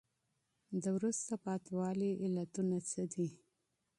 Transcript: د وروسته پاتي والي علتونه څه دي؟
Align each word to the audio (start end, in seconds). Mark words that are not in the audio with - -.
د 0.81 0.83
وروسته 0.95 1.33
پاتي 1.43 1.71
والي 1.79 2.11
علتونه 2.23 2.77
څه 2.89 3.01
دي؟ 3.13 3.27